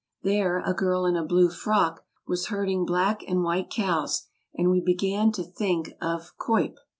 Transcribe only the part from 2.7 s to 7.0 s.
black and white cows, and we began to think of Cuyp.